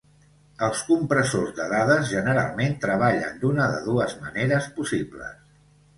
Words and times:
Els 0.67 0.79
compressors 0.85 1.51
de 1.59 1.67
dades 1.73 2.09
generalment 2.13 2.75
treballen 2.87 3.39
d'una 3.45 3.69
de 3.75 3.85
dues 3.91 4.17
maneres 4.25 4.71
possibles. 4.79 5.37